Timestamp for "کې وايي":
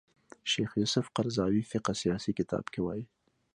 2.73-3.05